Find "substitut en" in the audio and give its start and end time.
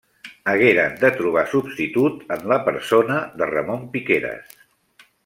1.51-2.47